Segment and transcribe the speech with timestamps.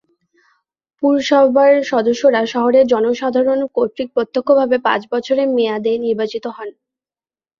[1.03, 6.69] পুরসভার সদস্যরা শহরের জনসাধারণ কর্তৃক প্রত্যক্ষভাবে পাঁচ বছরের মেয়াদে নির্বাচিত হন।